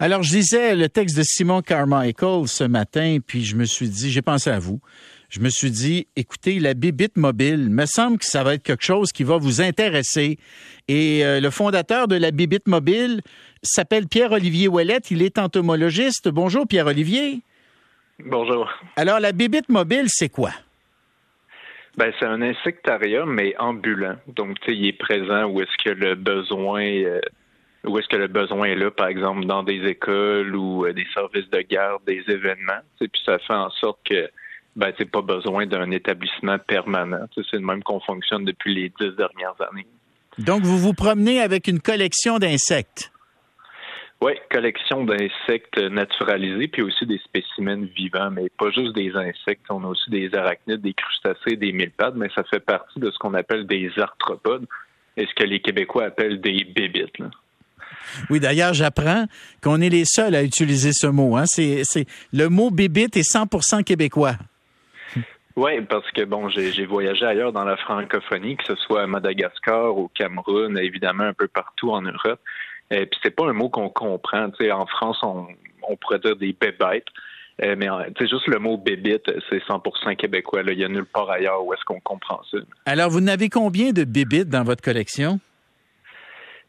[0.00, 4.10] Alors, je lisais le texte de Simon Carmichael ce matin, puis je me suis dit,
[4.10, 4.80] j'ai pensé à vous.
[5.30, 8.84] Je me suis dit, écoutez, la bibite mobile, me semble que ça va être quelque
[8.84, 10.38] chose qui va vous intéresser.
[10.88, 13.20] Et euh, le fondateur de la bibite mobile
[13.62, 15.12] s'appelle Pierre-Olivier Ouellette.
[15.12, 16.28] Il est entomologiste.
[16.28, 17.42] Bonjour, Pierre-Olivier.
[18.18, 18.68] Bonjour.
[18.96, 20.50] Alors, la bibite mobile, c'est quoi?
[21.96, 24.16] Ben, c'est un insectarium, mais ambulant.
[24.26, 27.20] Donc, tu sais, il est présent où est-ce que le besoin euh,
[27.84, 31.06] où est-ce que le besoin est là, par exemple, dans des écoles ou euh, des
[31.12, 32.80] services de garde, des événements.
[32.98, 34.30] Puis ça fait en sorte que
[34.76, 37.26] ben, tu pas besoin d'un établissement permanent.
[37.34, 39.86] C'est le même qu'on fonctionne depuis les dix dernières années.
[40.38, 43.12] Donc, vous vous promenez avec une collection d'insectes?
[44.20, 49.66] Oui, collection d'insectes naturalisés, puis aussi des spécimens vivants, mais pas juste des insectes.
[49.68, 53.18] On a aussi des arachnides, des crustacés, des mille-pattes, mais ça fait partie de ce
[53.18, 54.66] qu'on appelle des arthropodes
[55.16, 57.18] et ce que les Québécois appellent des bébites.
[58.30, 59.26] Oui, d'ailleurs, j'apprends
[59.62, 61.36] qu'on est les seuls à utiliser ce mot.
[61.36, 61.44] Hein.
[61.46, 61.82] C'est,
[62.32, 64.34] le mot bébite est 100% québécois.
[65.56, 69.96] Oui, parce que bon, j'ai, voyagé ailleurs dans la francophonie, que ce soit à Madagascar,
[69.96, 72.40] au Cameroun, évidemment un peu partout en Europe.
[72.90, 74.50] Et puis c'est pas un mot qu'on comprend.
[74.50, 75.46] Tu sais, en France, on,
[76.00, 77.06] pourrait dire des bébêtes.
[77.62, 77.86] Euh, mais
[78.18, 80.62] c'est juste le mot bébite, c'est 100% québécois.
[80.66, 82.58] Il y a nulle part ailleurs où est-ce qu'on comprend ça.
[82.84, 85.38] Alors, vous n'avez combien de bébites dans votre collection?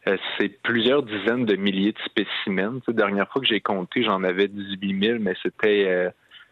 [0.08, 2.81] Euh, c'est plusieurs dizaines de milliers de spécimens.
[2.88, 6.09] La dernière fois que j'ai compté, j'en avais 18 000, mais c'était euh,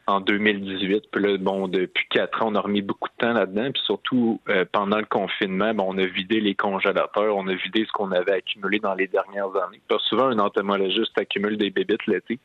[0.07, 1.03] en 2018.
[1.11, 3.71] Puis là, bon, depuis quatre ans, on a remis beaucoup de temps là-dedans.
[3.71, 7.91] Puis surtout, euh, pendant le confinement, on a vidé les congélateurs, on a vidé ce
[7.91, 9.81] qu'on avait accumulé dans les dernières années.
[9.87, 12.39] Parce souvent, un entomologiste accumule des bébites l'été.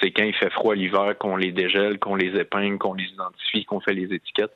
[0.00, 3.64] C'est quand il fait froid l'hiver qu'on les dégèle, qu'on les épingle, qu'on les identifie,
[3.64, 4.54] qu'on fait les étiquettes.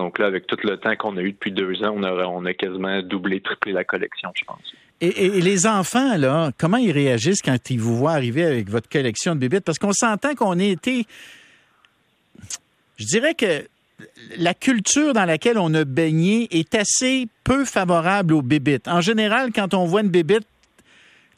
[0.00, 3.02] Donc là, avec tout le temps qu'on a eu depuis deux ans, on a, quasiment
[3.02, 4.74] doublé, triplé la collection, je pense.
[5.02, 9.34] Et, les enfants, là, comment ils réagissent quand ils vous voient arriver avec votre collection
[9.34, 9.64] de bébites?
[9.64, 11.04] Parce qu'on s'entend qu'on a été...
[12.96, 13.66] Je dirais que
[14.38, 18.88] la culture dans laquelle on a baigné est assez peu favorable aux bébites.
[18.88, 20.46] En général, quand on voit une bébite,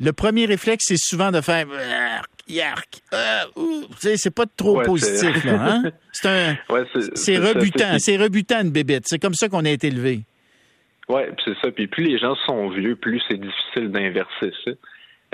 [0.03, 1.67] le premier réflexe, c'est souvent de faire
[2.49, 3.87] yark, euh,
[4.17, 5.83] c'est pas trop positif, là, hein?
[6.13, 6.57] C'est un,
[7.15, 9.05] c'est rebutant, c'est rebutant une bébite.
[9.07, 10.21] C'est comme ça qu'on a été élevé.
[11.09, 11.71] Oui, c'est ça.
[11.71, 14.73] Puis plus les gens sont vieux, plus c'est difficile d'inverser ça.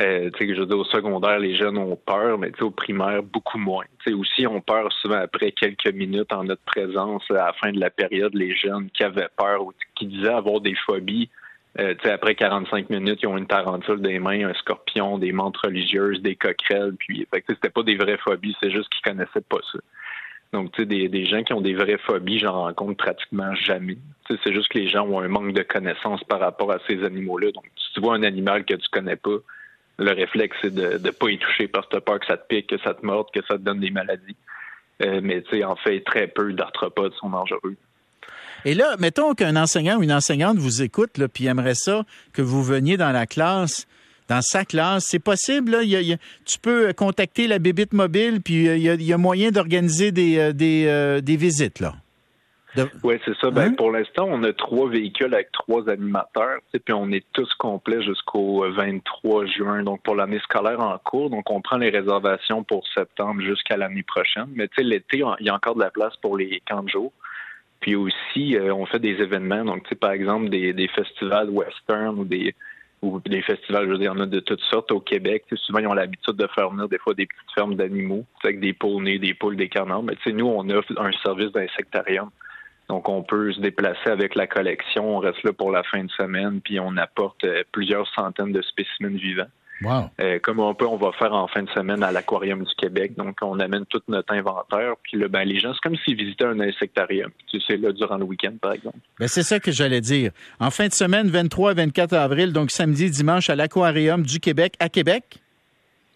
[0.01, 3.25] Euh, tu sais, je veux dire, au secondaire, les jeunes ont peur, mais au primaire,
[3.25, 3.85] beaucoup moins.
[4.05, 7.73] Tu sais, aussi, on peur souvent après quelques minutes en notre présence à la fin
[7.73, 11.29] de la période, les jeunes qui avaient peur ou qui disaient avoir des phobies.
[11.79, 16.21] Euh, après 45 minutes, ils ont une tarentule des mains, un scorpion, des mantes religieuses,
[16.23, 16.95] des coquerelles.
[16.99, 19.79] Puis, c'était pas des vraies phobies, c'est juste qu'ils connaissaient pas ça.
[20.53, 23.99] Donc, tu sais, des, des, gens qui ont des vraies phobies, j'en rencontre pratiquement jamais.
[24.29, 27.53] C'est juste que les gens ont un manque de connaissances par rapport à ces animaux-là.
[27.53, 29.37] Donc, si tu vois un animal que tu connais pas,
[29.99, 32.47] le réflexe, c'est de ne pas y toucher parce que as peur que ça te
[32.47, 34.37] pique, que ça te morde, que ça te donne des maladies.
[35.03, 37.77] Euh, mais, tu sais, en fait, très peu d'arthropodes sont dangereux.
[38.65, 42.43] Et là, mettons qu'un enseignant ou une enseignante vous écoute, là, puis aimerait ça que
[42.43, 43.87] vous veniez dans la classe
[44.29, 45.07] dans sa classe.
[45.09, 45.81] C'est possible, là.
[45.83, 50.53] tu peux contacter la bébite mobile, puis euh, il y a, moyen d'organiser des, euh,
[50.61, 51.95] euh, des, visites, là.
[53.03, 53.51] Oui, c'est ça.
[53.51, 53.75] Ben, hein?
[53.77, 58.71] Pour l'instant, on a trois véhicules avec trois animateurs, puis on est tous complets jusqu'au
[58.71, 61.31] 23 juin, donc pour l'année scolaire en cours.
[61.31, 64.47] Donc, on prend les réservations pour septembre jusqu'à l'année prochaine.
[64.55, 66.89] Mais tu sais, l'été, il y a encore de la place pour les camps de
[66.91, 67.13] jour.
[67.81, 72.19] Puis aussi, on fait des événements, donc tu sais, par exemple, des, des festivals western
[72.19, 72.55] ou des,
[73.03, 75.45] ou des festivals, je veux dire, il y en a de toutes sortes au Québec.
[75.55, 78.73] souvent, ils ont l'habitude de faire venir des fois des petites fermes d'animaux, avec des
[78.73, 80.03] poneys, des poules, des canards.
[80.03, 82.31] Mais nous, on offre un service d'insectarium.
[82.89, 85.17] Donc, on peut se déplacer avec la collection.
[85.17, 88.63] On reste là pour la fin de semaine, puis on apporte euh, plusieurs centaines de
[88.63, 89.51] spécimens vivants.
[89.85, 93.13] Euh, comme on peut, on va faire en fin de semaine à l'Aquarium du Québec.
[93.17, 94.95] Donc, on amène tout notre inventaire.
[95.03, 97.31] Puis là, ben, les gens, c'est comme s'ils visitaient un insectarium.
[97.49, 98.99] Tu sais, là, durant le week-end, par exemple.
[99.19, 100.33] Ben, c'est ça que j'allais dire.
[100.59, 104.89] En fin de semaine, 23 24 avril, donc samedi, dimanche, à l'Aquarium du Québec, à
[104.89, 105.25] Québec?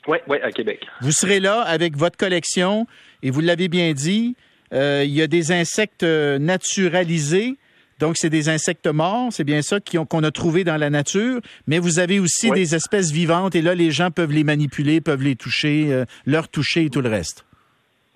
[0.09, 0.85] Oui, oui, à Québec.
[1.01, 2.87] Vous serez là avec votre collection
[3.23, 4.35] et vous l'avez bien dit,
[4.73, 7.57] euh, il y a des insectes euh, naturalisés
[8.03, 11.79] donc, c'est des insectes morts, c'est bien ça qu'on a trouvé dans la nature, mais
[11.79, 15.37] vous avez aussi des espèces vivantes et là, les gens peuvent les manipuler, peuvent les
[15.37, 17.47] toucher, euh, leur toucher et tout le reste.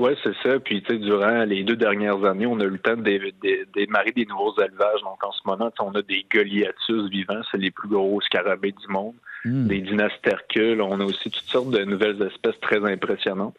[0.00, 0.58] Oui, c'est ça.
[0.58, 3.32] Puis, tu sais, durant les deux dernières années, on a eu le temps de,
[3.76, 5.02] démarrer des nouveaux élevages.
[5.04, 8.92] Donc, en ce moment, on a des Goliathus vivants, c'est les plus gros scarabées du
[8.92, 9.68] monde, hmm.
[9.68, 10.80] des Dynastercules.
[10.80, 13.54] On a aussi toutes sortes de nouvelles espèces très impressionnantes.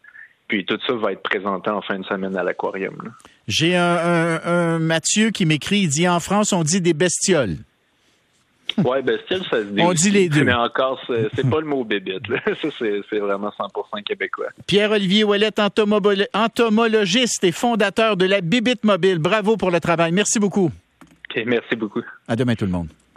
[0.47, 3.13] Puis tout ça va être présenté en fin de semaine à l'aquarium.
[3.47, 7.57] J'ai un, Mathieu qui m'écrit, il dit en France, on dit des bestioles.
[8.77, 9.81] Oui, bestiole, ça se dit.
[9.81, 10.43] On dit les deux.
[10.43, 12.27] Mais encore, c'est pas le mot bébite.
[12.45, 14.47] Ça, c'est vraiment 100% québécois.
[14.67, 15.51] Pierre-Olivier Ouellet,
[16.33, 19.19] entomologiste et fondateur de la Bibite Mobile.
[19.19, 20.11] Bravo pour le travail.
[20.11, 20.65] Merci beaucoup.
[20.65, 22.01] OK, merci beaucoup.
[22.27, 22.89] À demain, tout le monde.